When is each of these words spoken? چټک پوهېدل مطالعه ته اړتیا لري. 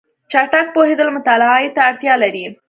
چټک 0.31 0.67
پوهېدل 0.75 1.07
مطالعه 1.17 1.69
ته 1.75 1.81
اړتیا 1.89 2.13
لري. 2.23 2.45